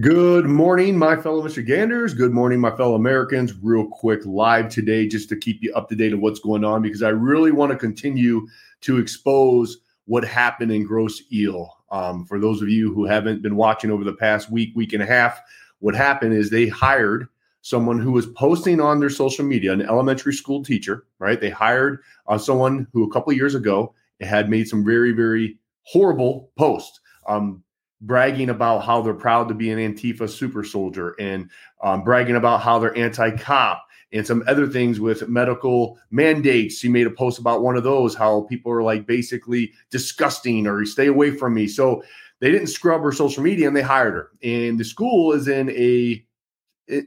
Good 0.00 0.46
morning, 0.46 0.96
my 0.96 1.16
fellow 1.16 1.42
Michiganders. 1.42 2.14
Good 2.14 2.32
morning, 2.32 2.58
my 2.58 2.70
fellow 2.74 2.94
Americans. 2.94 3.52
Real 3.60 3.86
quick, 3.86 4.24
live 4.24 4.70
today, 4.70 5.06
just 5.06 5.28
to 5.28 5.36
keep 5.36 5.62
you 5.62 5.74
up 5.74 5.88
to 5.88 5.96
date 5.96 6.14
on 6.14 6.20
what's 6.20 6.38
going 6.40 6.64
on, 6.64 6.80
because 6.80 7.02
I 7.02 7.10
really 7.10 7.50
want 7.50 7.72
to 7.72 7.76
continue 7.76 8.46
to 8.82 8.98
expose 8.98 9.78
what 10.06 10.24
happened 10.24 10.72
in 10.72 10.84
Grosse 10.84 11.24
Ile. 11.34 11.76
Um, 11.90 12.24
for 12.24 12.38
those 12.38 12.62
of 12.62 12.68
you 12.68 12.94
who 12.94 13.04
haven't 13.04 13.42
been 13.42 13.56
watching 13.56 13.90
over 13.90 14.04
the 14.04 14.14
past 14.14 14.50
week, 14.50 14.70
week 14.74 14.92
and 14.94 15.02
a 15.02 15.06
half, 15.06 15.40
what 15.80 15.94
happened 15.94 16.34
is 16.34 16.48
they 16.48 16.68
hired 16.68 17.26
someone 17.60 17.98
who 17.98 18.12
was 18.12 18.26
posting 18.26 18.80
on 18.80 19.00
their 19.00 19.10
social 19.10 19.44
media, 19.44 19.72
an 19.72 19.82
elementary 19.82 20.32
school 20.32 20.62
teacher, 20.62 21.04
right? 21.18 21.40
They 21.40 21.50
hired 21.50 21.98
uh, 22.26 22.38
someone 22.38 22.86
who 22.92 23.04
a 23.04 23.12
couple 23.12 23.32
years 23.34 23.54
ago 23.54 23.92
had 24.20 24.48
made 24.48 24.66
some 24.66 24.82
very, 24.82 25.12
very 25.12 25.58
horrible 25.82 26.52
posts. 26.56 27.00
Um, 27.28 27.64
bragging 28.00 28.50
about 28.50 28.84
how 28.84 29.02
they're 29.02 29.14
proud 29.14 29.48
to 29.48 29.54
be 29.54 29.70
an 29.70 29.78
Antifa 29.78 30.28
super 30.28 30.64
soldier 30.64 31.14
and 31.18 31.50
um, 31.82 32.02
bragging 32.02 32.36
about 32.36 32.60
how 32.60 32.78
they're 32.78 32.96
anti 32.96 33.36
cop 33.36 33.86
and 34.12 34.26
some 34.26 34.42
other 34.46 34.66
things 34.66 34.98
with 34.98 35.28
medical 35.28 35.98
mandates. 36.10 36.78
She 36.78 36.88
made 36.88 37.06
a 37.06 37.10
post 37.10 37.38
about 37.38 37.62
one 37.62 37.76
of 37.76 37.84
those, 37.84 38.14
how 38.14 38.42
people 38.42 38.72
are 38.72 38.82
like 38.82 39.06
basically 39.06 39.72
disgusting 39.90 40.66
or 40.66 40.84
stay 40.84 41.06
away 41.06 41.30
from 41.30 41.54
me. 41.54 41.68
So 41.68 42.02
they 42.40 42.50
didn't 42.50 42.68
scrub 42.68 43.02
her 43.02 43.12
social 43.12 43.42
media 43.42 43.68
and 43.68 43.76
they 43.76 43.82
hired 43.82 44.14
her. 44.14 44.30
And 44.42 44.80
the 44.80 44.84
school 44.84 45.32
is 45.32 45.46
in 45.46 45.70
a 45.70 46.24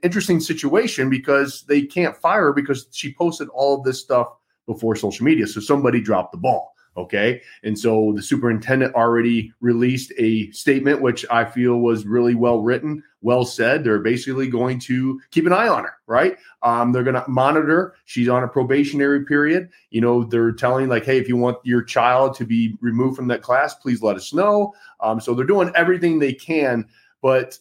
interesting 0.01 0.39
situation 0.39 1.09
because 1.09 1.63
they 1.63 1.81
can't 1.81 2.15
fire 2.15 2.43
her 2.43 2.53
because 2.53 2.87
she 2.91 3.13
posted 3.13 3.49
all 3.49 3.81
this 3.81 3.99
stuff 3.99 4.27
before 4.65 4.95
social 4.95 5.25
media. 5.25 5.45
So 5.47 5.59
somebody 5.59 5.99
dropped 5.99 6.31
the 6.31 6.37
ball. 6.37 6.72
Okay. 6.95 7.41
And 7.63 7.77
so 7.77 8.13
the 8.15 8.21
superintendent 8.21 8.93
already 8.93 9.51
released 9.61 10.13
a 10.19 10.51
statement, 10.51 11.01
which 11.01 11.25
I 11.31 11.43
feel 11.43 11.79
was 11.79 12.05
really 12.05 12.35
well 12.35 12.61
written, 12.61 13.03
well 13.21 13.45
said. 13.45 13.83
They're 13.83 13.97
basically 13.97 14.47
going 14.47 14.77
to 14.81 15.19
keep 15.31 15.47
an 15.47 15.53
eye 15.53 15.67
on 15.67 15.85
her, 15.85 15.93
right? 16.05 16.37
Um, 16.61 16.91
they're 16.91 17.03
going 17.03 17.15
to 17.15 17.27
monitor. 17.27 17.95
She's 18.05 18.29
on 18.29 18.43
a 18.43 18.47
probationary 18.47 19.25
period. 19.25 19.69
You 19.89 20.01
know, 20.01 20.23
they're 20.23 20.51
telling, 20.51 20.87
like, 20.87 21.05
hey, 21.05 21.17
if 21.17 21.27
you 21.27 21.35
want 21.35 21.57
your 21.63 21.81
child 21.81 22.35
to 22.35 22.45
be 22.45 22.77
removed 22.79 23.15
from 23.15 23.27
that 23.29 23.41
class, 23.41 23.73
please 23.73 24.03
let 24.03 24.15
us 24.15 24.31
know. 24.31 24.75
Um, 24.99 25.19
so 25.19 25.33
they're 25.33 25.45
doing 25.47 25.71
everything 25.75 26.19
they 26.19 26.33
can. 26.33 26.85
But 27.23 27.57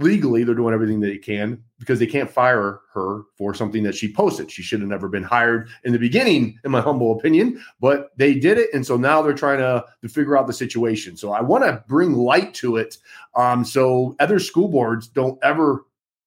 legally 0.00 0.44
they're 0.44 0.54
doing 0.54 0.74
everything 0.74 1.00
they 1.00 1.18
can 1.18 1.62
because 1.78 1.98
they 1.98 2.06
can't 2.06 2.30
fire 2.30 2.80
her 2.92 3.22
for 3.36 3.54
something 3.54 3.82
that 3.82 3.94
she 3.94 4.12
posted. 4.12 4.50
She 4.50 4.62
should 4.62 4.80
have 4.80 4.88
never 4.88 5.08
been 5.08 5.22
hired 5.22 5.68
in 5.84 5.92
the 5.92 5.98
beginning, 5.98 6.58
in 6.64 6.70
my 6.70 6.80
humble 6.80 7.16
opinion, 7.18 7.62
but 7.80 8.10
they 8.16 8.34
did 8.34 8.58
it. 8.58 8.70
And 8.72 8.84
so 8.84 8.96
now 8.96 9.22
they're 9.22 9.32
trying 9.32 9.58
to, 9.58 9.84
to 10.02 10.08
figure 10.08 10.36
out 10.36 10.46
the 10.46 10.52
situation. 10.52 11.16
So 11.16 11.32
I 11.32 11.40
want 11.40 11.64
to 11.64 11.84
bring 11.88 12.14
light 12.14 12.54
to 12.54 12.76
it 12.76 12.98
um, 13.34 13.64
so 13.64 14.16
other 14.20 14.38
school 14.38 14.68
boards 14.68 15.06
don't 15.06 15.38
ever 15.42 15.84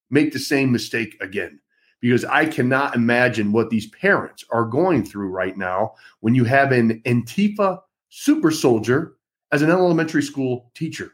make 0.10 0.34
the 0.34 0.40
same 0.40 0.72
mistake 0.72 1.18
again. 1.22 1.60
Because 2.00 2.26
I 2.26 2.46
cannot 2.46 2.96
imagine 2.96 3.54
what 3.54 3.70
these 3.70 3.88
parents 3.88 4.44
are 4.52 4.66
going 4.66 5.06
through 5.06 5.30
right 5.30 5.58
now 5.58 5.94
when 6.20 6.36
you 6.36 6.44
have 6.44 6.74
an 6.74 7.02
Antifa 7.06 7.80
super 8.10 8.52
soldier 8.52 9.16
as 9.54 9.62
an 9.62 9.70
elementary 9.70 10.22
school 10.22 10.70
teacher. 10.76 11.14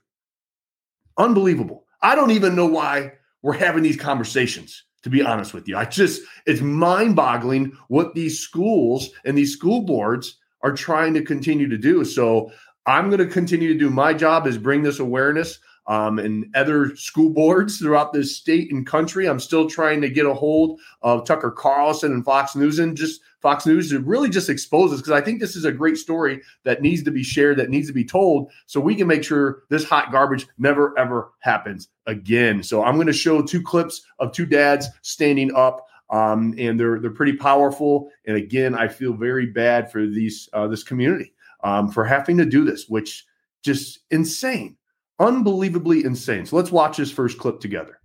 Unbelievable. 1.17 1.85
I 2.01 2.15
don't 2.15 2.31
even 2.31 2.55
know 2.55 2.65
why 2.65 3.13
we're 3.41 3.53
having 3.53 3.83
these 3.83 3.97
conversations, 3.97 4.83
to 5.03 5.09
be 5.09 5.21
honest 5.21 5.53
with 5.53 5.67
you. 5.67 5.77
I 5.77 5.85
just, 5.85 6.21
it's 6.45 6.61
mind 6.61 7.15
boggling 7.15 7.77
what 7.87 8.15
these 8.15 8.39
schools 8.39 9.09
and 9.25 9.37
these 9.37 9.53
school 9.53 9.81
boards 9.81 10.37
are 10.61 10.73
trying 10.73 11.13
to 11.13 11.23
continue 11.23 11.67
to 11.69 11.77
do. 11.77 12.03
So 12.03 12.51
I'm 12.85 13.09
going 13.09 13.19
to 13.19 13.33
continue 13.33 13.71
to 13.73 13.79
do 13.79 13.89
my 13.89 14.13
job 14.13 14.47
is 14.47 14.57
bring 14.57 14.83
this 14.83 14.99
awareness 14.99 15.59
um, 15.89 16.19
and 16.19 16.45
other 16.55 16.95
school 16.95 17.31
boards 17.31 17.79
throughout 17.79 18.13
this 18.13 18.37
state 18.37 18.71
and 18.71 18.85
country. 18.85 19.27
I'm 19.27 19.39
still 19.39 19.67
trying 19.67 20.01
to 20.01 20.09
get 20.09 20.27
a 20.27 20.33
hold 20.33 20.79
of 21.01 21.25
Tucker 21.25 21.49
Carlson 21.49 22.13
and 22.13 22.23
Fox 22.23 22.55
News 22.55 22.77
and 22.77 22.95
just 22.95 23.21
Fox 23.41 23.65
News 23.65 23.89
to 23.89 23.99
really 23.99 24.29
just 24.29 24.49
expose 24.49 24.91
this 24.91 25.01
because 25.01 25.13
I 25.13 25.21
think 25.21 25.39
this 25.39 25.55
is 25.55 25.65
a 25.65 25.71
great 25.71 25.97
story 25.97 26.41
that 26.63 26.83
needs 26.83 27.01
to 27.03 27.11
be 27.11 27.23
shared, 27.23 27.57
that 27.57 27.71
needs 27.71 27.87
to 27.87 27.93
be 27.93 28.05
told, 28.05 28.51
so 28.67 28.79
we 28.79 28.95
can 28.95 29.07
make 29.07 29.23
sure 29.23 29.63
this 29.69 29.83
hot 29.83 30.11
garbage 30.11 30.47
never 30.59 30.97
ever 30.97 31.31
happens 31.39 31.89
again. 32.05 32.61
So 32.61 32.83
I'm 32.83 32.95
going 32.95 33.07
to 33.07 33.13
show 33.13 33.41
two 33.41 33.61
clips 33.61 34.03
of 34.19 34.31
two 34.31 34.45
dads 34.45 34.87
standing 35.01 35.53
up. 35.55 35.85
Um, 36.11 36.55
and 36.57 36.79
they're 36.79 36.99
they're 36.99 37.11
pretty 37.11 37.33
powerful. 37.33 38.09
And 38.25 38.35
again, 38.35 38.73
I 38.73 38.87
feel 38.87 39.13
very 39.13 39.45
bad 39.45 39.91
for 39.91 40.07
these 40.07 40.49
uh, 40.53 40.67
this 40.67 40.81
community 40.81 41.33
um, 41.63 41.91
for 41.91 42.03
having 42.03 42.35
to 42.37 42.45
do 42.45 42.65
this, 42.65 42.89
which 42.89 43.27
just 43.61 43.99
insane 44.09 44.75
unbelievably 45.19 46.05
insane. 46.05 46.45
So 46.45 46.55
let's 46.55 46.71
watch 46.71 46.97
this 46.97 47.11
first 47.11 47.37
clip 47.37 47.59
together. 47.59 47.99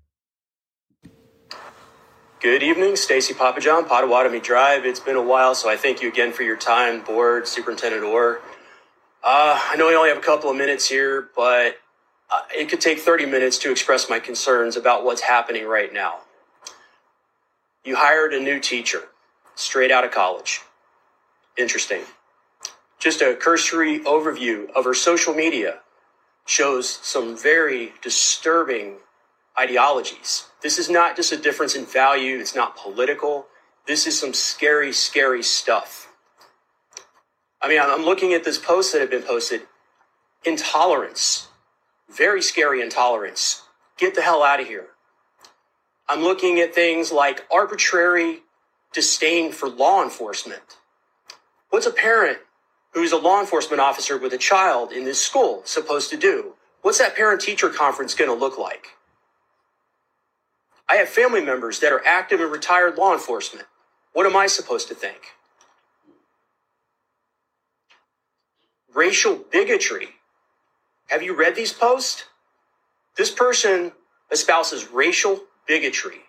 Good 2.41 2.63
evening, 2.63 2.97
Stacy 2.97 3.33
Papajohn, 3.33 3.89
Potawatomi 3.89 4.41
Drive. 4.41 4.85
It's 4.85 5.01
been 5.01 5.17
a 5.17 5.23
while, 5.23 5.55
so 5.55 5.71
I 5.71 5.79
thank 5.79 6.03
you 6.03 6.09
again 6.09 6.31
for 6.31 6.43
your 6.43 6.57
time, 6.57 7.03
board, 7.03 7.49
Superintendent 7.49 8.05
Orr. 8.05 8.43
Uh, 9.23 9.59
I 9.59 9.77
know 9.77 9.87
we 9.89 9.97
only 9.97 10.11
have 10.11 10.19
a 10.19 10.23
couple 10.23 10.51
of 10.51 10.57
minutes 10.57 10.87
here, 10.87 11.31
but 11.35 11.79
uh, 12.31 12.41
it 12.55 12.69
could 12.69 12.83
take 12.83 12.99
30 12.99 13.25
minutes 13.25 13.57
to 13.59 13.71
express 13.71 14.11
my 14.11 14.19
concerns 14.19 14.77
about 14.77 15.07
what's 15.07 15.23
happening 15.23 15.67
right 15.67 15.91
now. 15.91 16.19
You 17.83 17.97
hired 17.97 18.35
a 18.35 18.41
new 18.41 18.61
teacher 18.61 19.05
straight 19.55 19.91
out 19.91 20.05
of 20.05 20.11
college. 20.11 20.61
Interesting. 21.57 22.03
Just 22.99 23.23
a 23.23 23.35
cursory 23.35 24.01
overview 24.01 24.71
of 24.73 24.85
her 24.85 24.95
social 24.95 25.33
media 25.33 25.81
shows 26.47 26.89
some 27.03 27.37
very 27.37 27.93
disturbing 28.03 28.97
ideologies. 29.59 30.47
This 30.63 30.79
is 30.79 30.91
not 30.91 31.17
just 31.17 31.33
a 31.33 31.37
difference 31.37 31.75
in 31.75 31.87
value, 31.87 32.39
it's 32.39 32.55
not 32.55 32.77
political. 32.77 33.47
This 33.87 34.07
is 34.07 34.19
some 34.19 34.35
scary, 34.35 34.93
scary 34.93 35.43
stuff. 35.43 36.09
I 37.61 37.69
mean, 37.69 37.81
I'm 37.81 38.05
looking 38.05 38.33
at 38.33 38.45
this 38.45 38.59
post 38.59 38.93
that 38.93 39.01
have 39.01 39.11
been 39.11 39.23
posted. 39.23 39.63
Intolerance, 40.45 41.49
very 42.11 42.43
scary 42.43 42.83
intolerance. 42.83 43.63
Get 43.97 44.15
the 44.15 44.23
hell 44.23 44.43
out 44.43 44.61
of 44.61 44.67
here. 44.67 44.89
I'm 46.09 46.23
looking 46.23 46.61
at 46.61 46.75
things 46.75 47.11
like 47.11 47.47
arbitrary 47.51 48.41
disdain 48.93 49.53
for 49.53 49.69
law 49.69 50.03
enforcement. 50.03 50.79
What's 51.71 51.87
a 51.87 51.91
parent 51.91 52.39
who's 52.95 53.13
a 53.13 53.17
law 53.19 53.41
enforcement 53.41 53.81
officer 53.81 54.17
with 54.17 54.33
a 54.33 54.39
child 54.39 54.93
in 54.93 55.05
this 55.05 55.21
school 55.21 55.63
supposed 55.65 56.11
to 56.11 56.17
do? 56.17 56.55
What's 56.83 56.99
that 56.99 57.17
parent 57.17 57.41
teacher 57.41 57.69
conference 57.69 58.15
going 58.15 58.31
to 58.31 58.37
look 58.37 58.59
like? 58.59 58.87
I 60.89 60.97
have 60.97 61.09
family 61.09 61.41
members 61.41 61.81
that 61.81 61.93
are 61.93 62.05
active 62.07 62.41
and 62.41 62.51
retired 62.51 62.97
law 62.97 63.13
enforcement. 63.13 63.67
What 64.13 64.27
am 64.27 64.37
I 64.37 64.47
supposed 64.47 64.89
to 64.89 64.95
think? 64.95 65.19
Racial 68.95 69.37
bigotry. 69.51 70.11
Have 71.09 71.23
you 71.23 71.35
read 71.35 71.57
these 71.57 71.73
posts? 71.73 72.25
This 73.17 73.31
person 73.31 73.93
espouses 74.31 74.91
racial 74.91 75.41
bigotry. 75.67 76.21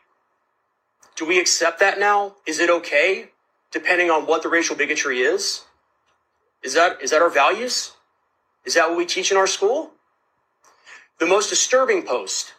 Do 1.16 1.26
we 1.26 1.40
accept 1.40 1.80
that 1.80 2.00
now? 2.00 2.36
Is 2.46 2.60
it 2.60 2.70
okay, 2.70 3.30
depending 3.72 4.10
on 4.10 4.26
what 4.26 4.42
the 4.44 4.50
racial 4.50 4.76
bigotry 4.76 5.20
is? 5.20 5.64
Is 6.66 6.74
that, 6.74 7.00
is 7.00 7.12
that 7.12 7.22
our 7.22 7.30
values? 7.30 7.92
Is 8.66 8.74
that 8.74 8.90
what 8.90 8.98
we 8.98 9.06
teach 9.06 9.32
in 9.32 9.38
our 9.38 9.46
school? 9.46 9.92
The 11.20 11.28
most 11.28 11.48
disturbing 11.48 12.02
post, 12.02 12.54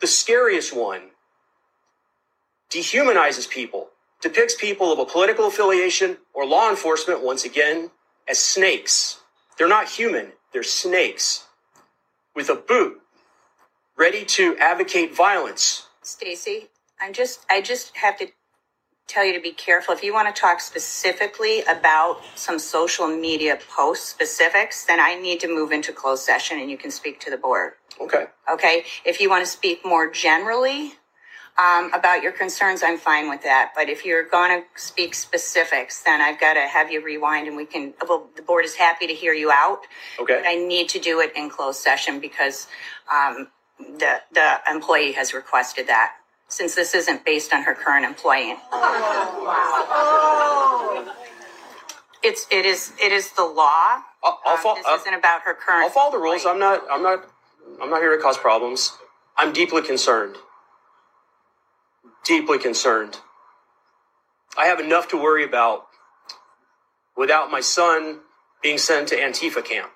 the 0.00 0.06
scariest 0.06 0.74
one, 0.74 1.10
dehumanizes 2.70 3.46
people, 3.48 3.90
depicts 4.22 4.54
people 4.54 4.90
of 4.90 4.98
a 4.98 5.04
political 5.04 5.46
affiliation 5.46 6.16
or 6.32 6.46
law 6.46 6.70
enforcement, 6.70 7.22
once 7.22 7.44
again, 7.44 7.90
as 8.26 8.38
snakes. 8.38 9.20
They're 9.58 9.68
not 9.68 9.90
human, 9.90 10.32
they're 10.54 10.62
snakes 10.62 11.46
with 12.34 12.48
a 12.48 12.54
boot, 12.54 13.02
ready 13.98 14.24
to 14.24 14.56
advocate 14.56 15.14
violence. 15.14 15.88
Stacy, 16.00 16.68
I'm 17.00 17.12
just 17.12 17.44
I 17.50 17.60
just 17.60 17.94
have 17.98 18.18
to 18.18 18.28
tell 19.08 19.24
you 19.24 19.32
to 19.32 19.40
be 19.40 19.52
careful. 19.52 19.94
If 19.94 20.04
you 20.04 20.12
want 20.12 20.34
to 20.34 20.38
talk 20.38 20.60
specifically 20.60 21.62
about 21.62 22.20
some 22.34 22.58
social 22.58 23.08
media 23.08 23.58
post 23.74 24.08
specifics, 24.08 24.84
then 24.84 25.00
I 25.00 25.14
need 25.14 25.40
to 25.40 25.48
move 25.48 25.72
into 25.72 25.92
closed 25.92 26.22
session 26.22 26.60
and 26.60 26.70
you 26.70 26.76
can 26.76 26.90
speak 26.90 27.18
to 27.20 27.30
the 27.30 27.38
board. 27.38 27.72
Okay. 28.00 28.26
Okay. 28.52 28.84
If 29.04 29.20
you 29.20 29.30
want 29.30 29.44
to 29.44 29.50
speak 29.50 29.84
more 29.84 30.10
generally 30.10 30.92
um, 31.58 31.90
about 31.94 32.22
your 32.22 32.32
concerns, 32.32 32.82
I'm 32.84 32.98
fine 32.98 33.30
with 33.30 33.42
that. 33.42 33.72
But 33.74 33.88
if 33.88 34.04
you're 34.04 34.28
going 34.28 34.60
to 34.60 34.80
speak 34.80 35.14
specifics, 35.14 36.02
then 36.02 36.20
I've 36.20 36.38
got 36.38 36.54
to 36.54 36.60
have 36.60 36.92
you 36.92 37.02
rewind 37.02 37.48
and 37.48 37.56
we 37.56 37.64
can, 37.64 37.94
well, 38.06 38.28
the 38.36 38.42
board 38.42 38.66
is 38.66 38.76
happy 38.76 39.06
to 39.06 39.14
hear 39.14 39.32
you 39.32 39.50
out. 39.50 39.80
Okay. 40.20 40.34
But 40.34 40.46
I 40.46 40.54
need 40.54 40.90
to 40.90 40.98
do 40.98 41.20
it 41.20 41.32
in 41.34 41.48
closed 41.48 41.80
session 41.80 42.20
because 42.20 42.68
um, 43.10 43.48
the, 43.78 44.20
the 44.32 44.58
employee 44.70 45.12
has 45.12 45.32
requested 45.32 45.86
that 45.86 46.12
since 46.48 46.74
this 46.74 46.94
isn't 46.94 47.24
based 47.24 47.52
on 47.52 47.62
her 47.64 47.74
current 47.74 48.04
employment. 48.06 48.58
It's 52.22 52.46
it 52.50 52.66
is 52.66 52.92
it 53.02 53.12
is 53.12 53.30
the 53.32 53.44
law. 53.44 54.00
I'll, 54.24 54.40
I'll 54.44 54.54
Um, 54.54 54.58
fo- 54.62 54.74
this 54.74 54.86
I'll- 54.86 54.96
isn't 54.96 55.14
about 55.14 55.42
her 55.42 55.54
current. 55.54 55.84
I'll 55.84 55.90
follow 55.90 56.10
the 56.10 56.18
rules. 56.18 56.44
I'm 56.46 56.58
not. 56.58 56.82
I'm 56.90 57.02
not. 57.02 57.24
I'm 57.80 57.90
not 57.90 58.00
here 58.00 58.14
to 58.16 58.22
cause 58.22 58.36
problems. 58.36 58.92
I'm 59.36 59.52
deeply 59.52 59.82
concerned. 59.82 60.36
Deeply 62.24 62.58
concerned. 62.58 63.18
I 64.56 64.66
have 64.66 64.80
enough 64.80 65.08
to 65.08 65.16
worry 65.16 65.44
about 65.44 65.86
without 67.16 67.50
my 67.50 67.60
son 67.60 68.20
being 68.62 68.78
sent 68.78 69.08
to 69.08 69.16
Antifa 69.16 69.64
camp. 69.64 69.90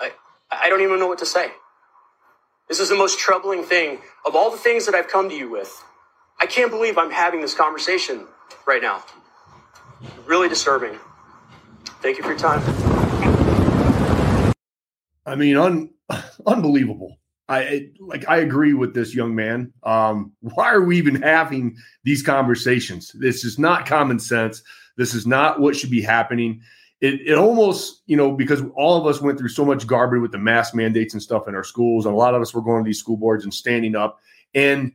I, 0.00 0.12
I 0.50 0.68
don't 0.68 0.82
even 0.82 0.98
know 0.98 1.06
what 1.08 1.18
to 1.20 1.26
say. 1.26 1.52
This 2.70 2.78
is 2.78 2.88
the 2.88 2.94
most 2.94 3.18
troubling 3.18 3.64
thing 3.64 3.98
of 4.24 4.36
all 4.36 4.52
the 4.52 4.56
things 4.56 4.86
that 4.86 4.94
I've 4.94 5.08
come 5.08 5.28
to 5.28 5.34
you 5.34 5.50
with. 5.50 5.82
I 6.40 6.46
can't 6.46 6.70
believe 6.70 6.98
I'm 6.98 7.10
having 7.10 7.40
this 7.40 7.52
conversation 7.52 8.28
right 8.64 8.80
now. 8.80 9.02
Really 10.24 10.48
disturbing. 10.48 10.96
Thank 12.00 12.16
you 12.16 12.22
for 12.22 12.30
your 12.30 12.38
time. 12.38 12.62
I 15.26 15.34
mean, 15.34 15.56
un- 15.56 15.90
unbelievable. 16.46 17.18
I 17.48 17.88
like 17.98 18.28
I 18.28 18.36
agree 18.36 18.74
with 18.74 18.94
this 18.94 19.16
young 19.16 19.34
man. 19.34 19.72
Um, 19.82 20.34
why 20.38 20.70
are 20.70 20.82
we 20.82 20.96
even 20.96 21.20
having 21.22 21.76
these 22.04 22.22
conversations? 22.22 23.10
This 23.18 23.44
is 23.44 23.58
not 23.58 23.84
common 23.84 24.20
sense. 24.20 24.62
This 24.96 25.12
is 25.12 25.26
not 25.26 25.58
what 25.58 25.74
should 25.74 25.90
be 25.90 26.02
happening. 26.02 26.62
It, 27.00 27.20
it 27.26 27.38
almost, 27.38 28.02
you 28.06 28.16
know, 28.16 28.32
because 28.32 28.62
all 28.74 29.00
of 29.00 29.06
us 29.06 29.22
went 29.22 29.38
through 29.38 29.48
so 29.48 29.64
much 29.64 29.86
garbage 29.86 30.20
with 30.20 30.32
the 30.32 30.38
mask 30.38 30.74
mandates 30.74 31.14
and 31.14 31.22
stuff 31.22 31.48
in 31.48 31.54
our 31.54 31.64
schools, 31.64 32.04
and 32.04 32.14
a 32.14 32.18
lot 32.18 32.34
of 32.34 32.42
us 32.42 32.52
were 32.52 32.60
going 32.60 32.84
to 32.84 32.88
these 32.88 32.98
school 32.98 33.16
boards 33.16 33.44
and 33.44 33.54
standing 33.54 33.96
up. 33.96 34.20
And 34.54 34.92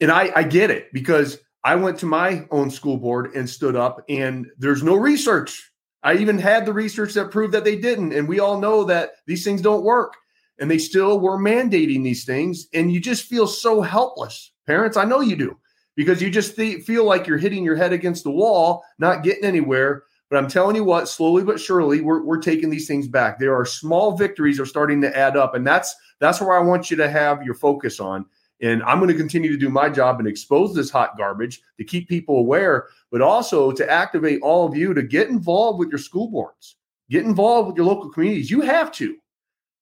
and 0.00 0.10
I, 0.10 0.32
I 0.34 0.42
get 0.42 0.70
it 0.70 0.92
because 0.92 1.38
I 1.62 1.76
went 1.76 1.98
to 1.98 2.06
my 2.06 2.46
own 2.50 2.70
school 2.70 2.96
board 2.96 3.34
and 3.34 3.48
stood 3.48 3.76
up, 3.76 4.02
and 4.08 4.46
there's 4.58 4.82
no 4.82 4.96
research. 4.96 5.70
I 6.02 6.14
even 6.14 6.38
had 6.38 6.66
the 6.66 6.72
research 6.72 7.14
that 7.14 7.30
proved 7.30 7.54
that 7.54 7.64
they 7.64 7.76
didn't. 7.76 8.12
And 8.12 8.26
we 8.26 8.40
all 8.40 8.60
know 8.60 8.82
that 8.84 9.12
these 9.26 9.44
things 9.44 9.60
don't 9.60 9.84
work 9.84 10.14
and 10.62 10.70
they 10.70 10.78
still 10.78 11.18
were 11.18 11.38
mandating 11.38 12.04
these 12.04 12.24
things 12.24 12.68
and 12.72 12.92
you 12.92 13.00
just 13.00 13.24
feel 13.24 13.46
so 13.46 13.80
helpless 13.80 14.52
parents 14.66 14.96
i 14.96 15.04
know 15.04 15.20
you 15.20 15.36
do 15.36 15.58
because 15.96 16.22
you 16.22 16.30
just 16.30 16.56
th- 16.56 16.84
feel 16.84 17.04
like 17.04 17.26
you're 17.26 17.36
hitting 17.38 17.64
your 17.64 17.76
head 17.76 17.92
against 17.92 18.24
the 18.24 18.30
wall 18.30 18.84
not 18.98 19.22
getting 19.24 19.44
anywhere 19.44 20.04
but 20.32 20.38
i'm 20.38 20.48
telling 20.48 20.74
you 20.74 20.82
what 20.82 21.10
slowly 21.10 21.44
but 21.44 21.60
surely 21.60 22.00
we're, 22.00 22.22
we're 22.22 22.40
taking 22.40 22.70
these 22.70 22.88
things 22.88 23.06
back. 23.06 23.38
There 23.38 23.54
are 23.54 23.66
small 23.66 24.16
victories 24.16 24.58
are 24.58 24.64
starting 24.64 25.02
to 25.02 25.14
add 25.14 25.36
up 25.36 25.54
and 25.54 25.66
that's 25.66 25.94
that's 26.20 26.40
where 26.40 26.58
i 26.58 26.58
want 26.58 26.90
you 26.90 26.96
to 26.96 27.10
have 27.10 27.42
your 27.42 27.54
focus 27.54 28.00
on. 28.00 28.24
And 28.62 28.82
i'm 28.84 28.98
going 28.98 29.10
to 29.10 29.14
continue 29.14 29.52
to 29.52 29.58
do 29.58 29.68
my 29.68 29.90
job 29.90 30.20
and 30.20 30.26
expose 30.26 30.74
this 30.74 30.88
hot 30.88 31.18
garbage 31.18 31.60
to 31.76 31.84
keep 31.84 32.08
people 32.08 32.38
aware 32.38 32.86
but 33.10 33.20
also 33.20 33.72
to 33.72 33.90
activate 33.90 34.40
all 34.40 34.66
of 34.66 34.74
you 34.74 34.94
to 34.94 35.02
get 35.02 35.28
involved 35.28 35.78
with 35.78 35.90
your 35.90 35.98
school 35.98 36.28
boards 36.28 36.76
get 37.10 37.26
involved 37.26 37.68
with 37.68 37.76
your 37.76 37.84
local 37.84 38.08
communities. 38.08 38.50
You 38.50 38.62
have 38.62 38.90
to 38.92 39.18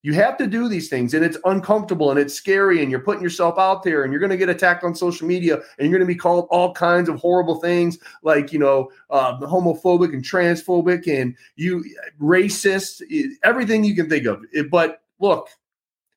you 0.02 0.14
have 0.14 0.38
to 0.38 0.46
do 0.46 0.68
these 0.68 0.88
things, 0.88 1.12
and 1.12 1.24
it's 1.24 1.36
uncomfortable 1.44 2.10
and 2.10 2.18
it's 2.18 2.34
scary, 2.34 2.82
and 2.82 2.90
you're 2.90 3.00
putting 3.00 3.22
yourself 3.22 3.58
out 3.58 3.82
there, 3.82 4.02
and 4.02 4.12
you're 4.12 4.20
going 4.20 4.30
to 4.30 4.36
get 4.36 4.48
attacked 4.48 4.82
on 4.82 4.94
social 4.94 5.26
media, 5.26 5.56
and 5.78 5.88
you're 5.90 5.98
going 5.98 6.00
to 6.00 6.06
be 6.06 6.18
called 6.18 6.46
all 6.50 6.72
kinds 6.72 7.08
of 7.08 7.16
horrible 7.16 7.60
things, 7.60 7.98
like 8.22 8.52
you 8.52 8.58
know, 8.58 8.90
uh, 9.10 9.38
homophobic 9.40 10.14
and 10.14 10.24
transphobic, 10.24 11.06
and 11.06 11.36
you 11.56 11.84
racist, 12.20 13.02
everything 13.42 13.84
you 13.84 13.94
can 13.94 14.08
think 14.08 14.26
of. 14.26 14.42
But 14.70 15.02
look, 15.18 15.48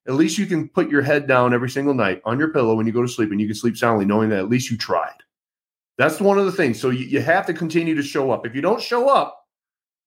at 0.07 0.13
least 0.13 0.37
you 0.37 0.45
can 0.45 0.69
put 0.69 0.89
your 0.89 1.01
head 1.01 1.27
down 1.27 1.53
every 1.53 1.69
single 1.69 1.93
night 1.93 2.21
on 2.25 2.39
your 2.39 2.53
pillow 2.53 2.75
when 2.75 2.87
you 2.87 2.93
go 2.93 3.01
to 3.01 3.07
sleep, 3.07 3.31
and 3.31 3.41
you 3.41 3.47
can 3.47 3.55
sleep 3.55 3.75
soundly, 3.75 4.05
knowing 4.05 4.29
that 4.29 4.39
at 4.39 4.49
least 4.49 4.71
you 4.71 4.77
tried. 4.77 5.11
That's 5.97 6.19
one 6.19 6.39
of 6.39 6.45
the 6.45 6.51
things. 6.51 6.79
So 6.79 6.89
you, 6.89 7.05
you 7.05 7.21
have 7.21 7.45
to 7.45 7.53
continue 7.53 7.95
to 7.95 8.01
show 8.01 8.31
up. 8.31 8.45
If 8.45 8.55
you 8.55 8.61
don't 8.61 8.81
show 8.81 9.09
up, 9.09 9.42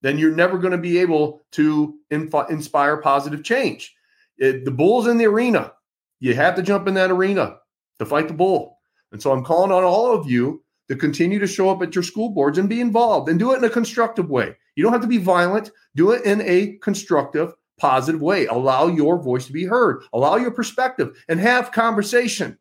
then 0.02 0.18
you're 0.18 0.34
never 0.34 0.58
going 0.58 0.72
to 0.72 0.78
be 0.78 0.98
able 0.98 1.42
to 1.52 1.96
inf- 2.10 2.50
inspire 2.50 2.98
positive 2.98 3.42
change. 3.42 3.94
It, 4.38 4.64
the 4.64 4.70
bull's 4.70 5.06
in 5.06 5.18
the 5.18 5.26
arena. 5.26 5.72
You 6.20 6.34
have 6.34 6.54
to 6.56 6.62
jump 6.62 6.88
in 6.88 6.94
that 6.94 7.10
arena 7.10 7.58
to 7.98 8.06
fight 8.06 8.28
the 8.28 8.34
bull. 8.34 8.78
And 9.12 9.22
so 9.22 9.32
I'm 9.32 9.44
calling 9.44 9.72
on 9.72 9.84
all 9.84 10.12
of 10.12 10.30
you 10.30 10.62
to 10.88 10.96
continue 10.96 11.38
to 11.38 11.46
show 11.46 11.70
up 11.70 11.82
at 11.82 11.94
your 11.94 12.04
school 12.04 12.30
boards 12.30 12.58
and 12.58 12.68
be 12.68 12.80
involved 12.80 13.28
and 13.28 13.38
do 13.38 13.52
it 13.52 13.58
in 13.58 13.64
a 13.64 13.70
constructive 13.70 14.30
way. 14.30 14.56
You 14.76 14.82
don't 14.82 14.92
have 14.92 15.02
to 15.02 15.08
be 15.08 15.18
violent, 15.18 15.70
do 15.94 16.12
it 16.12 16.24
in 16.24 16.40
a 16.42 16.76
constructive, 16.82 17.52
positive 17.78 18.20
way. 18.20 18.46
Allow 18.46 18.88
your 18.88 19.20
voice 19.20 19.46
to 19.46 19.52
be 19.52 19.64
heard, 19.64 20.02
allow 20.12 20.36
your 20.36 20.50
perspective, 20.50 21.16
and 21.28 21.40
have 21.40 21.72
conversation. 21.72 22.58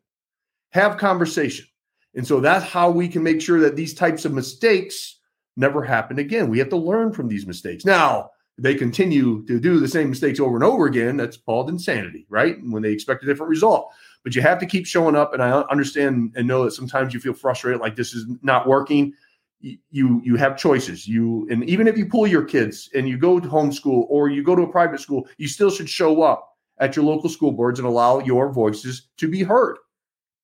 Have 0.72 0.96
conversation. 0.98 1.66
And 2.14 2.26
so 2.26 2.40
that's 2.40 2.64
how 2.64 2.90
we 2.90 3.08
can 3.08 3.22
make 3.22 3.40
sure 3.40 3.60
that 3.60 3.76
these 3.76 3.94
types 3.94 4.24
of 4.24 4.32
mistakes 4.32 5.20
never 5.56 5.82
happen 5.82 6.18
again. 6.18 6.48
We 6.48 6.58
have 6.58 6.68
to 6.70 6.76
learn 6.76 7.12
from 7.12 7.28
these 7.28 7.46
mistakes. 7.46 7.84
Now, 7.84 8.30
they 8.58 8.74
continue 8.74 9.44
to 9.46 9.60
do 9.60 9.78
the 9.78 9.88
same 9.88 10.08
mistakes 10.08 10.40
over 10.40 10.54
and 10.54 10.64
over 10.64 10.86
again. 10.86 11.16
That's 11.16 11.36
called 11.36 11.68
insanity, 11.68 12.26
right? 12.30 12.56
When 12.62 12.82
they 12.82 12.92
expect 12.92 13.22
a 13.22 13.26
different 13.26 13.50
result. 13.50 13.92
But 14.24 14.34
you 14.34 14.42
have 14.42 14.58
to 14.60 14.66
keep 14.66 14.86
showing 14.86 15.14
up. 15.14 15.34
And 15.34 15.42
I 15.42 15.60
understand 15.70 16.32
and 16.36 16.48
know 16.48 16.64
that 16.64 16.72
sometimes 16.72 17.12
you 17.12 17.20
feel 17.20 17.34
frustrated, 17.34 17.80
like 17.80 17.96
this 17.96 18.14
is 18.14 18.26
not 18.42 18.66
working. 18.66 19.12
You 19.60 20.20
you 20.24 20.36
have 20.36 20.56
choices. 20.56 21.06
You 21.06 21.46
and 21.50 21.68
even 21.68 21.86
if 21.86 21.98
you 21.98 22.06
pull 22.06 22.26
your 22.26 22.44
kids 22.44 22.88
and 22.94 23.08
you 23.08 23.18
go 23.18 23.40
to 23.40 23.48
homeschool 23.48 24.06
or 24.08 24.28
you 24.28 24.42
go 24.42 24.54
to 24.54 24.62
a 24.62 24.70
private 24.70 25.00
school, 25.00 25.28
you 25.38 25.48
still 25.48 25.70
should 25.70 25.88
show 25.88 26.22
up 26.22 26.56
at 26.78 26.94
your 26.94 27.04
local 27.04 27.28
school 27.28 27.52
boards 27.52 27.78
and 27.78 27.88
allow 27.88 28.20
your 28.20 28.52
voices 28.52 29.08
to 29.16 29.28
be 29.28 29.42
heard. 29.42 29.78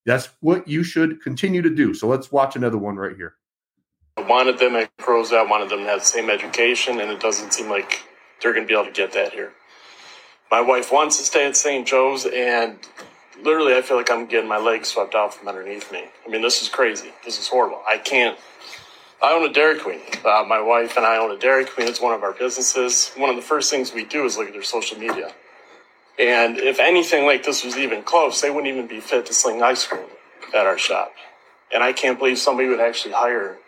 That's 0.05 0.31
what 0.41 0.67
you 0.67 0.83
should 0.83 1.23
continue 1.23 1.63
to 1.63 1.71
do. 1.71 1.95
So 1.95 2.09
let's 2.09 2.33
watch 2.33 2.57
another 2.57 2.79
one 2.79 2.97
right 2.97 3.17
here. 3.17 3.37
I 4.23 4.25
wanted 4.25 4.59
them 4.59 4.77
at 4.77 4.97
Crozat, 4.99 5.33
I 5.33 5.43
wanted 5.43 5.69
them 5.69 5.81
to 5.81 5.87
have 5.87 5.99
the 5.99 6.05
same 6.05 6.31
education, 6.31 7.01
and 7.01 7.11
it 7.11 7.19
doesn't 7.19 7.53
seem 7.53 7.69
like 7.69 8.05
they're 8.41 8.53
going 8.53 8.65
to 8.65 8.69
be 8.69 8.75
able 8.75 8.87
to 8.87 8.93
get 8.93 9.13
that 9.15 9.33
here. 9.33 9.53
My 10.49 10.61
wife 10.61 10.93
wants 10.93 11.19
to 11.19 11.25
stay 11.25 11.45
at 11.45 11.57
St. 11.57 11.85
Joe's, 11.85 12.25
and 12.25 12.79
literally, 13.43 13.75
I 13.75 13.83
feel 13.83 13.97
like 13.97 14.13
I'm 14.13 14.27
getting 14.27 14.49
my 14.49 14.59
legs 14.59 14.89
swept 14.89 15.17
out 15.17 15.35
from 15.35 15.49
underneath 15.49 15.91
me. 15.91 16.05
I 16.25 16.31
mean, 16.31 16.41
this 16.41 16.63
is 16.63 16.69
crazy. 16.69 17.11
This 17.25 17.41
is 17.41 17.49
horrible. 17.49 17.83
I 17.85 17.99
can't. 17.99 18.39
I 19.21 19.33
own 19.33 19.45
a 19.45 19.53
Dairy 19.53 19.81
Queen. 19.81 20.01
Uh, 20.25 20.45
my 20.47 20.61
wife 20.61 20.97
and 20.97 21.05
I 21.05 21.17
own 21.17 21.33
a 21.33 21.39
Dairy 21.39 21.65
Queen. 21.65 21.89
It's 21.89 22.01
one 22.01 22.15
of 22.15 22.23
our 22.23 22.33
businesses. 22.33 23.11
One 23.17 23.29
of 23.29 23.35
the 23.35 23.43
first 23.43 23.71
things 23.71 23.93
we 23.93 24.05
do 24.05 24.25
is 24.25 24.37
look 24.37 24.47
at 24.47 24.53
their 24.53 24.63
social 24.63 24.99
media. 24.99 25.33
And 26.17 26.59
if 26.59 26.79
anything 26.79 27.27
like 27.27 27.43
this 27.43 27.65
was 27.65 27.77
even 27.77 28.05
close, 28.05 28.41
they 28.41 28.51
wouldn't 28.51 28.73
even 28.73 28.87
be 28.87 29.01
fit 29.01 29.27
to 29.27 29.35
sling 29.35 29.65
ice 29.65 29.85
cream 29.85 30.07
at 30.55 30.67
our 30.67 30.79
shop. 30.79 31.13
And 31.73 31.83
I 31.83 31.93
can't 31.93 32.21
believe 32.21 32.39
somebody 32.39 32.69
would 32.69 32.81
actually 32.81 33.15
hire 33.15 33.59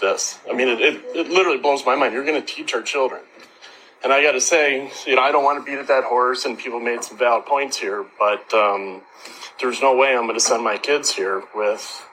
this. 0.00 0.38
I 0.48 0.54
mean, 0.54 0.68
it, 0.68 0.80
it, 0.80 1.02
it 1.14 1.28
literally 1.28 1.58
blows 1.58 1.84
my 1.84 1.96
mind. 1.96 2.14
You're 2.14 2.24
going 2.24 2.40
to 2.40 2.46
teach 2.46 2.74
our 2.74 2.82
children. 2.82 3.22
And 4.02 4.12
I 4.12 4.22
got 4.22 4.32
to 4.32 4.40
say, 4.40 4.90
you 5.06 5.16
know, 5.16 5.22
I 5.22 5.32
don't 5.32 5.44
want 5.44 5.64
to 5.64 5.70
beat 5.70 5.78
at 5.78 5.88
that 5.88 6.04
horse, 6.04 6.44
and 6.44 6.58
people 6.58 6.78
made 6.78 7.02
some 7.02 7.16
valid 7.16 7.46
points 7.46 7.78
here, 7.78 8.04
but 8.18 8.52
um, 8.52 9.00
there's 9.60 9.80
no 9.80 9.96
way 9.96 10.14
I'm 10.14 10.24
going 10.24 10.34
to 10.34 10.40
send 10.40 10.62
my 10.62 10.76
kids 10.76 11.14
here 11.14 11.42
with 11.54 12.06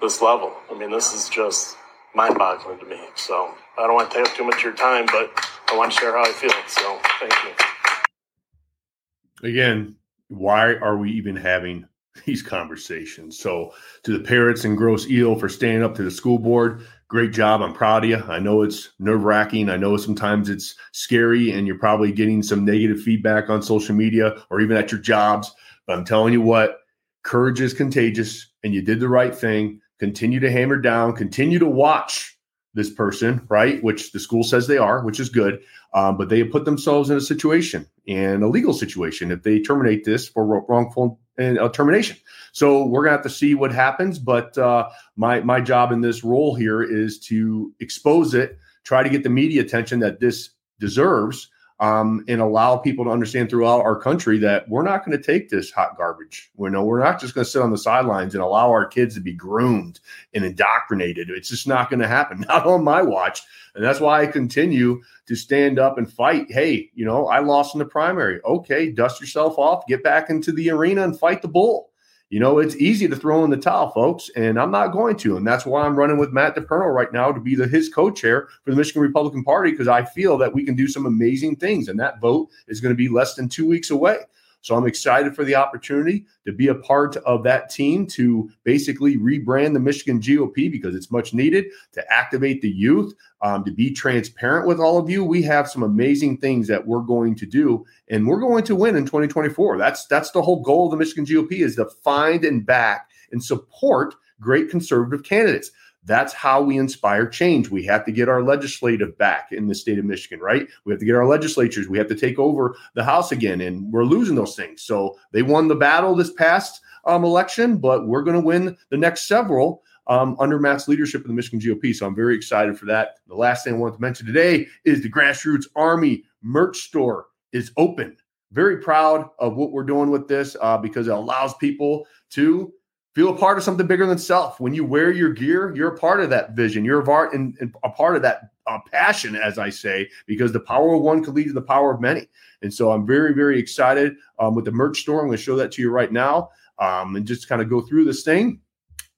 this 0.00 0.20
level. 0.20 0.52
I 0.70 0.76
mean, 0.76 0.90
this 0.90 1.12
is 1.12 1.28
just 1.28 1.76
mind 2.14 2.36
boggling 2.36 2.80
to 2.80 2.86
me. 2.86 2.98
So 3.14 3.54
I 3.78 3.86
don't 3.86 3.94
want 3.94 4.10
to 4.10 4.16
take 4.16 4.28
up 4.28 4.36
too 4.36 4.44
much 4.44 4.56
of 4.56 4.64
your 4.64 4.72
time, 4.72 5.06
but 5.06 5.30
I 5.70 5.76
want 5.76 5.92
to 5.92 5.98
share 5.98 6.16
how 6.16 6.24
I 6.24 6.32
feel. 6.32 6.50
So 6.66 6.98
thank 7.20 7.32
you. 7.44 9.48
Again, 9.48 9.96
why 10.28 10.74
are 10.74 10.96
we 10.96 11.12
even 11.12 11.36
having 11.36 11.86
these 12.24 12.42
conversations? 12.42 13.38
So, 13.38 13.74
to 14.04 14.16
the 14.16 14.24
parents 14.24 14.64
in 14.64 14.76
Grosse 14.76 15.06
Ile 15.10 15.36
for 15.36 15.48
standing 15.48 15.82
up 15.82 15.94
to 15.96 16.02
the 16.02 16.10
school 16.10 16.38
board, 16.38 16.86
great 17.08 17.32
job. 17.32 17.62
I'm 17.62 17.72
proud 17.72 18.04
of 18.04 18.10
you. 18.10 18.16
I 18.16 18.38
know 18.38 18.62
it's 18.62 18.90
nerve 18.98 19.24
wracking. 19.24 19.68
I 19.68 19.76
know 19.76 19.96
sometimes 19.96 20.48
it's 20.48 20.74
scary 20.92 21.52
and 21.52 21.66
you're 21.66 21.78
probably 21.78 22.12
getting 22.12 22.42
some 22.42 22.64
negative 22.64 23.00
feedback 23.00 23.48
on 23.48 23.62
social 23.62 23.94
media 23.94 24.42
or 24.50 24.60
even 24.60 24.76
at 24.76 24.90
your 24.90 25.00
jobs. 25.00 25.54
But 25.86 25.98
I'm 25.98 26.04
telling 26.04 26.32
you 26.32 26.40
what, 26.40 26.80
courage 27.22 27.60
is 27.60 27.74
contagious 27.74 28.46
and 28.64 28.74
you 28.74 28.82
did 28.82 29.00
the 29.00 29.08
right 29.08 29.34
thing. 29.34 29.80
Continue 29.98 30.40
to 30.40 30.50
hammer 30.50 30.76
down, 30.76 31.14
continue 31.14 31.58
to 31.58 31.66
watch 31.66 32.36
this 32.74 32.90
person, 32.90 33.44
right? 33.48 33.82
Which 33.82 34.12
the 34.12 34.20
school 34.20 34.44
says 34.44 34.66
they 34.66 34.76
are, 34.76 35.02
which 35.02 35.18
is 35.18 35.30
good. 35.30 35.60
Um, 35.94 36.18
but 36.18 36.28
they 36.28 36.44
put 36.44 36.66
themselves 36.66 37.08
in 37.08 37.16
a 37.16 37.22
situation, 37.22 37.86
in 38.04 38.42
a 38.42 38.48
legal 38.48 38.74
situation, 38.74 39.30
if 39.30 39.42
they 39.42 39.60
terminate 39.60 40.04
this 40.04 40.28
for 40.28 40.44
wrongful 40.68 41.18
uh, 41.38 41.68
termination. 41.70 42.16
So 42.52 42.84
we're 42.84 43.04
gonna 43.04 43.16
have 43.16 43.24
to 43.24 43.30
see 43.30 43.54
what 43.54 43.72
happens. 43.72 44.18
But 44.18 44.56
uh, 44.58 44.88
my 45.16 45.40
my 45.40 45.60
job 45.60 45.92
in 45.92 46.00
this 46.00 46.24
role 46.24 46.54
here 46.54 46.82
is 46.82 47.18
to 47.20 47.72
expose 47.80 48.34
it, 48.34 48.58
try 48.84 49.02
to 49.02 49.08
get 49.08 49.22
the 49.22 49.30
media 49.30 49.62
attention 49.62 50.00
that 50.00 50.20
this 50.20 50.50
deserves, 50.80 51.48
um, 51.78 52.24
and 52.26 52.40
allow 52.40 52.76
people 52.76 53.04
to 53.04 53.10
understand 53.10 53.50
throughout 53.50 53.82
our 53.82 53.96
country 53.96 54.38
that 54.38 54.68
we're 54.68 54.82
not 54.82 55.04
going 55.04 55.16
to 55.16 55.22
take 55.22 55.50
this 55.50 55.70
hot 55.70 55.96
garbage. 55.96 56.50
We 56.56 56.70
know 56.70 56.84
we're 56.84 57.02
not 57.02 57.20
just 57.20 57.34
going 57.34 57.44
to 57.44 57.50
sit 57.50 57.60
on 57.60 57.70
the 57.70 57.78
sidelines 57.78 58.34
and 58.34 58.42
allow 58.42 58.70
our 58.70 58.86
kids 58.86 59.14
to 59.14 59.20
be 59.20 59.34
groomed 59.34 60.00
and 60.32 60.44
indoctrinated. 60.44 61.28
It's 61.28 61.50
just 61.50 61.68
not 61.68 61.90
going 61.90 62.00
to 62.00 62.08
happen, 62.08 62.40
not 62.48 62.66
on 62.66 62.82
my 62.82 63.02
watch. 63.02 63.42
And 63.74 63.84
that's 63.84 64.00
why 64.00 64.22
I 64.22 64.26
continue 64.26 65.02
to 65.26 65.36
stand 65.36 65.78
up 65.78 65.98
and 65.98 66.10
fight. 66.10 66.50
Hey, 66.50 66.90
you 66.94 67.04
know, 67.04 67.26
I 67.26 67.40
lost 67.40 67.74
in 67.74 67.78
the 67.78 67.84
primary. 67.84 68.40
Okay, 68.42 68.90
dust 68.90 69.20
yourself 69.20 69.58
off, 69.58 69.86
get 69.86 70.02
back 70.02 70.30
into 70.30 70.52
the 70.52 70.70
arena 70.70 71.02
and 71.04 71.18
fight 71.18 71.42
the 71.42 71.48
bull. 71.48 71.90
You 72.28 72.40
know, 72.40 72.58
it's 72.58 72.74
easy 72.76 73.06
to 73.06 73.14
throw 73.14 73.44
in 73.44 73.50
the 73.50 73.56
towel, 73.56 73.90
folks, 73.90 74.30
and 74.34 74.58
I'm 74.58 74.72
not 74.72 74.88
going 74.88 75.16
to. 75.18 75.36
And 75.36 75.46
that's 75.46 75.64
why 75.64 75.82
I'm 75.82 75.96
running 75.96 76.18
with 76.18 76.32
Matt 76.32 76.56
DePerno 76.56 76.92
right 76.92 77.12
now 77.12 77.30
to 77.30 77.40
be 77.40 77.54
the 77.54 77.68
his 77.68 77.88
co-chair 77.88 78.48
for 78.64 78.70
the 78.70 78.76
Michigan 78.76 79.02
Republican 79.02 79.44
Party 79.44 79.70
because 79.70 79.88
I 79.88 80.04
feel 80.04 80.36
that 80.38 80.52
we 80.52 80.64
can 80.64 80.74
do 80.74 80.88
some 80.88 81.06
amazing 81.06 81.56
things, 81.56 81.88
and 81.88 82.00
that 82.00 82.20
vote 82.20 82.48
is 82.66 82.80
going 82.80 82.92
to 82.92 82.96
be 82.96 83.08
less 83.08 83.34
than 83.34 83.48
two 83.48 83.66
weeks 83.66 83.90
away. 83.90 84.18
So 84.66 84.74
I'm 84.74 84.88
excited 84.88 85.36
for 85.36 85.44
the 85.44 85.54
opportunity 85.54 86.26
to 86.44 86.52
be 86.52 86.66
a 86.66 86.74
part 86.74 87.16
of 87.18 87.44
that 87.44 87.70
team 87.70 88.04
to 88.08 88.50
basically 88.64 89.16
rebrand 89.16 89.74
the 89.74 89.78
Michigan 89.78 90.20
GOP 90.20 90.68
because 90.72 90.96
it's 90.96 91.12
much 91.12 91.32
needed 91.32 91.66
to 91.92 92.12
activate 92.12 92.62
the 92.62 92.68
youth, 92.68 93.14
um, 93.42 93.62
to 93.62 93.70
be 93.70 93.92
transparent 93.92 94.66
with 94.66 94.80
all 94.80 94.98
of 94.98 95.08
you. 95.08 95.22
We 95.22 95.40
have 95.42 95.70
some 95.70 95.84
amazing 95.84 96.38
things 96.38 96.66
that 96.66 96.84
we're 96.84 97.02
going 97.02 97.36
to 97.36 97.46
do, 97.46 97.86
and 98.08 98.26
we're 98.26 98.40
going 98.40 98.64
to 98.64 98.74
win 98.74 98.96
in 98.96 99.04
2024. 99.04 99.78
That's 99.78 100.04
that's 100.06 100.32
the 100.32 100.42
whole 100.42 100.64
goal 100.64 100.86
of 100.86 100.90
the 100.90 100.96
Michigan 100.96 101.26
GOP 101.26 101.60
is 101.60 101.76
to 101.76 101.84
find 102.02 102.44
and 102.44 102.66
back 102.66 103.08
and 103.30 103.44
support 103.44 104.16
great 104.40 104.68
conservative 104.68 105.22
candidates. 105.22 105.70
That's 106.06 106.32
how 106.32 106.62
we 106.62 106.78
inspire 106.78 107.26
change. 107.26 107.68
We 107.68 107.84
have 107.84 108.04
to 108.04 108.12
get 108.12 108.28
our 108.28 108.42
legislative 108.42 109.18
back 109.18 109.48
in 109.50 109.66
the 109.66 109.74
state 109.74 109.98
of 109.98 110.04
Michigan, 110.04 110.38
right? 110.38 110.68
We 110.84 110.92
have 110.92 111.00
to 111.00 111.06
get 111.06 111.16
our 111.16 111.26
legislatures. 111.26 111.88
We 111.88 111.98
have 111.98 112.08
to 112.08 112.14
take 112.14 112.38
over 112.38 112.76
the 112.94 113.02
House 113.02 113.32
again, 113.32 113.60
and 113.60 113.92
we're 113.92 114.04
losing 114.04 114.36
those 114.36 114.54
things. 114.54 114.82
So 114.82 115.18
they 115.32 115.42
won 115.42 115.66
the 115.66 115.74
battle 115.74 116.14
this 116.14 116.32
past 116.32 116.80
um, 117.06 117.24
election, 117.24 117.78
but 117.78 118.06
we're 118.06 118.22
going 118.22 118.40
to 118.40 118.46
win 118.46 118.76
the 118.90 118.96
next 118.96 119.26
several 119.26 119.82
um, 120.06 120.36
under 120.38 120.60
Matt's 120.60 120.86
leadership 120.86 121.22
in 121.22 121.28
the 121.28 121.34
Michigan 121.34 121.60
GOP. 121.60 121.94
So 121.94 122.06
I'm 122.06 122.14
very 122.14 122.36
excited 122.36 122.78
for 122.78 122.86
that. 122.86 123.16
The 123.26 123.34
last 123.34 123.64
thing 123.64 123.74
I 123.74 123.78
want 123.78 123.94
to 123.94 124.00
mention 124.00 124.26
today 124.26 124.68
is 124.84 125.02
the 125.02 125.10
Grassroots 125.10 125.66
Army 125.74 126.22
merch 126.42 126.78
store 126.78 127.26
is 127.52 127.72
open. 127.76 128.16
Very 128.52 128.78
proud 128.78 129.28
of 129.40 129.56
what 129.56 129.72
we're 129.72 129.82
doing 129.82 130.10
with 130.10 130.28
this 130.28 130.56
uh, 130.60 130.78
because 130.78 131.08
it 131.08 131.14
allows 131.14 131.54
people 131.54 132.06
to 132.30 132.72
feel 133.16 133.30
a 133.30 133.38
part 133.38 133.56
of 133.56 133.64
something 133.64 133.86
bigger 133.86 134.04
than 134.04 134.18
self. 134.18 134.60
When 134.60 134.74
you 134.74 134.84
wear 134.84 135.10
your 135.10 135.32
gear, 135.32 135.74
you're 135.74 135.94
a 135.94 135.98
part 135.98 136.20
of 136.20 136.28
that 136.28 136.50
vision. 136.50 136.84
You're 136.84 137.00
a 137.00 137.04
part 137.04 137.32
and, 137.32 137.56
and 137.62 137.74
a 137.82 137.88
part 137.88 138.14
of 138.14 138.20
that 138.20 138.50
uh, 138.66 138.78
passion, 138.92 139.34
as 139.34 139.56
I 139.56 139.70
say, 139.70 140.10
because 140.26 140.52
the 140.52 140.60
power 140.60 140.92
of 140.92 141.00
one 141.00 141.24
could 141.24 141.32
lead 141.32 141.46
to 141.46 141.54
the 141.54 141.62
power 141.62 141.94
of 141.94 142.02
many. 142.02 142.28
And 142.60 142.72
so 142.72 142.90
I'm 142.90 143.06
very, 143.06 143.32
very 143.32 143.58
excited 143.58 144.16
um, 144.38 144.54
with 144.54 144.66
the 144.66 144.70
merch 144.70 145.00
store. 145.00 145.20
I'm 145.20 145.28
going 145.28 145.38
to 145.38 145.42
show 145.42 145.56
that 145.56 145.72
to 145.72 145.82
you 145.82 145.90
right 145.90 146.12
now 146.12 146.50
um, 146.78 147.16
and 147.16 147.26
just 147.26 147.48
kind 147.48 147.62
of 147.62 147.70
go 147.70 147.80
through 147.80 148.04
this 148.04 148.22
thing 148.22 148.60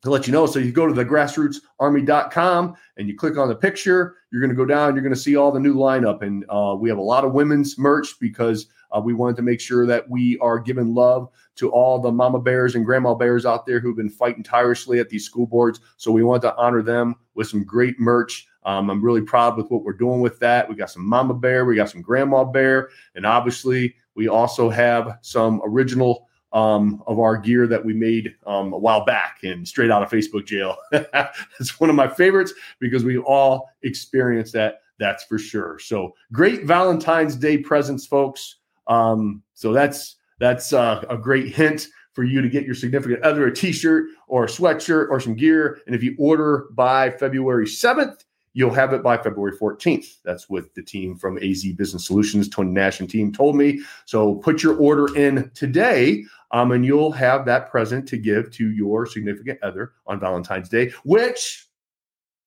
to 0.02 0.10
let 0.10 0.28
you 0.28 0.32
know. 0.32 0.46
So 0.46 0.60
you 0.60 0.70
go 0.70 0.86
to 0.86 0.94
the 0.94 1.04
grassrootsarmy.com 1.04 2.76
and 2.98 3.08
you 3.08 3.16
click 3.16 3.36
on 3.36 3.48
the 3.48 3.56
picture. 3.56 4.18
You're 4.30 4.40
going 4.40 4.50
to 4.50 4.56
go 4.56 4.64
down. 4.64 4.94
You're 4.94 5.02
going 5.02 5.12
to 5.12 5.20
see 5.20 5.34
all 5.34 5.50
the 5.50 5.58
new 5.58 5.74
lineup. 5.74 6.22
And 6.22 6.44
uh, 6.48 6.76
we 6.78 6.88
have 6.88 6.98
a 6.98 7.02
lot 7.02 7.24
of 7.24 7.32
women's 7.32 7.76
merch 7.76 8.14
because 8.20 8.68
uh, 8.90 9.00
we 9.00 9.14
wanted 9.14 9.36
to 9.36 9.42
make 9.42 9.60
sure 9.60 9.86
that 9.86 10.08
we 10.08 10.38
are 10.38 10.58
giving 10.58 10.94
love 10.94 11.28
to 11.56 11.70
all 11.70 11.98
the 11.98 12.12
mama 12.12 12.40
bears 12.40 12.74
and 12.74 12.84
grandma 12.84 13.14
bears 13.14 13.44
out 13.44 13.66
there 13.66 13.80
who've 13.80 13.96
been 13.96 14.10
fighting 14.10 14.42
tirelessly 14.42 14.98
at 14.98 15.08
these 15.08 15.24
school 15.24 15.46
boards. 15.46 15.80
So 15.96 16.12
we 16.12 16.22
want 16.22 16.42
to 16.42 16.56
honor 16.56 16.82
them 16.82 17.16
with 17.34 17.48
some 17.48 17.64
great 17.64 17.98
merch. 17.98 18.46
Um, 18.64 18.90
I'm 18.90 19.02
really 19.02 19.22
proud 19.22 19.56
with 19.56 19.70
what 19.70 19.82
we're 19.82 19.92
doing 19.92 20.20
with 20.20 20.38
that. 20.40 20.68
We 20.68 20.74
got 20.74 20.90
some 20.90 21.06
mama 21.06 21.34
bear, 21.34 21.64
we 21.64 21.76
got 21.76 21.90
some 21.90 22.02
grandma 22.02 22.44
bear, 22.44 22.90
and 23.14 23.24
obviously 23.24 23.94
we 24.14 24.28
also 24.28 24.68
have 24.68 25.18
some 25.22 25.60
original 25.64 26.28
um, 26.52 27.02
of 27.06 27.18
our 27.18 27.36
gear 27.36 27.66
that 27.66 27.84
we 27.84 27.92
made 27.92 28.34
um, 28.46 28.72
a 28.72 28.78
while 28.78 29.04
back 29.04 29.40
and 29.42 29.66
straight 29.66 29.90
out 29.90 30.02
of 30.02 30.10
Facebook 30.10 30.46
jail. 30.46 30.76
it's 30.92 31.78
one 31.78 31.90
of 31.90 31.96
my 31.96 32.08
favorites 32.08 32.52
because 32.80 33.04
we 33.04 33.18
all 33.18 33.68
experienced 33.82 34.52
that. 34.54 34.80
That's 34.98 35.24
for 35.24 35.38
sure. 35.38 35.78
So 35.78 36.14
great 36.32 36.64
Valentine's 36.64 37.36
Day 37.36 37.58
presents, 37.58 38.06
folks. 38.06 38.56
Um, 38.88 39.42
so 39.54 39.72
that's 39.72 40.16
that's 40.40 40.72
uh, 40.72 41.04
a 41.08 41.16
great 41.16 41.54
hint 41.54 41.88
for 42.12 42.24
you 42.24 42.40
to 42.42 42.48
get 42.48 42.64
your 42.64 42.74
significant 42.74 43.22
other 43.22 43.46
a 43.46 43.54
t-shirt 43.54 44.06
or 44.26 44.44
a 44.44 44.48
sweatshirt 44.48 45.08
or 45.10 45.20
some 45.20 45.34
gear. 45.34 45.80
And 45.86 45.94
if 45.94 46.02
you 46.02 46.16
order 46.18 46.66
by 46.72 47.10
February 47.10 47.66
7th, 47.66 48.24
you'll 48.54 48.74
have 48.74 48.92
it 48.92 49.04
by 49.04 49.16
February 49.16 49.56
14th. 49.56 50.16
That's 50.24 50.50
what 50.50 50.74
the 50.74 50.82
team 50.82 51.16
from 51.16 51.38
AZ 51.38 51.64
Business 51.74 52.06
Solutions, 52.06 52.48
Tony 52.48 52.72
Nash 52.72 52.98
and 52.98 53.08
team 53.08 53.32
told 53.32 53.54
me. 53.54 53.82
So 54.04 54.34
put 54.34 54.64
your 54.64 54.76
order 54.78 55.14
in 55.16 55.48
today, 55.54 56.24
um, 56.50 56.72
and 56.72 56.84
you'll 56.84 57.12
have 57.12 57.44
that 57.44 57.70
present 57.70 58.08
to 58.08 58.16
give 58.16 58.50
to 58.52 58.68
your 58.70 59.06
significant 59.06 59.62
other 59.62 59.92
on 60.08 60.18
Valentine's 60.18 60.68
Day, 60.68 60.90
which, 61.04 61.68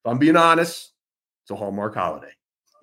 if 0.03 0.11
I'm 0.11 0.17
being 0.17 0.35
honest, 0.35 0.91
it's 1.43 1.51
a 1.51 1.55
Hallmark 1.55 1.95
holiday. 1.95 2.33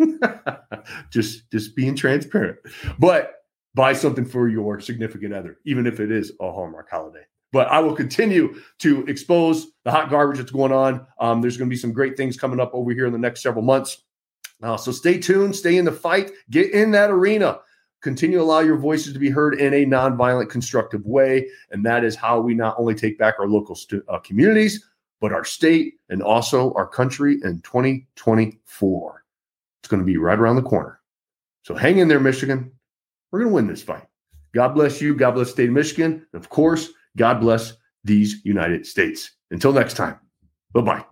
just 1.10 1.50
just 1.50 1.76
being 1.76 1.96
transparent. 1.96 2.56
But 2.98 3.37
buy 3.78 3.92
something 3.92 4.24
for 4.24 4.48
your 4.48 4.80
significant 4.80 5.32
other, 5.32 5.60
even 5.64 5.86
if 5.86 6.00
it 6.00 6.10
is 6.10 6.32
a 6.40 6.50
Hallmark 6.50 6.90
holiday. 6.90 7.22
But 7.52 7.68
I 7.68 7.78
will 7.78 7.94
continue 7.94 8.60
to 8.80 9.06
expose 9.06 9.68
the 9.84 9.92
hot 9.92 10.10
garbage 10.10 10.38
that's 10.38 10.50
going 10.50 10.72
on. 10.72 11.06
Um, 11.20 11.40
there's 11.40 11.56
going 11.56 11.70
to 11.70 11.72
be 11.72 11.78
some 11.78 11.92
great 11.92 12.16
things 12.16 12.36
coming 12.36 12.58
up 12.58 12.72
over 12.74 12.90
here 12.90 13.06
in 13.06 13.12
the 13.12 13.20
next 13.20 13.40
several 13.40 13.64
months. 13.64 14.02
Uh, 14.64 14.76
so 14.76 14.90
stay 14.90 15.16
tuned, 15.16 15.54
stay 15.54 15.76
in 15.76 15.84
the 15.84 15.92
fight, 15.92 16.32
get 16.50 16.72
in 16.72 16.90
that 16.90 17.08
arena. 17.08 17.60
Continue 18.02 18.38
to 18.38 18.42
allow 18.42 18.58
your 18.58 18.76
voices 18.76 19.12
to 19.12 19.18
be 19.20 19.30
heard 19.30 19.54
in 19.54 19.72
a 19.72 19.86
nonviolent, 19.86 20.50
constructive 20.50 21.06
way. 21.06 21.48
And 21.70 21.86
that 21.86 22.02
is 22.02 22.16
how 22.16 22.40
we 22.40 22.54
not 22.54 22.74
only 22.78 22.96
take 22.96 23.16
back 23.16 23.36
our 23.38 23.46
local 23.46 23.78
uh, 24.08 24.18
communities, 24.18 24.84
but 25.20 25.32
our 25.32 25.44
state 25.44 25.94
and 26.08 26.20
also 26.20 26.72
our 26.74 26.86
country 26.86 27.34
in 27.44 27.60
2024. 27.60 29.24
It's 29.80 29.88
going 29.88 30.00
to 30.00 30.06
be 30.06 30.16
right 30.16 30.38
around 30.38 30.56
the 30.56 30.62
corner. 30.62 31.00
So 31.62 31.76
hang 31.76 31.98
in 31.98 32.08
there, 32.08 32.20
Michigan. 32.20 32.72
We're 33.30 33.40
going 33.40 33.50
to 33.50 33.54
win 33.54 33.66
this 33.66 33.82
fight. 33.82 34.06
God 34.54 34.68
bless 34.68 35.00
you. 35.00 35.14
God 35.14 35.32
bless 35.32 35.48
the 35.48 35.52
state 35.52 35.68
of 35.68 35.74
Michigan. 35.74 36.26
And 36.32 36.42
of 36.42 36.48
course, 36.48 36.90
God 37.16 37.40
bless 37.40 37.74
these 38.04 38.44
United 38.44 38.86
States. 38.86 39.30
Until 39.50 39.72
next 39.72 39.94
time, 39.94 40.18
bye 40.72 40.80
bye. 40.80 41.04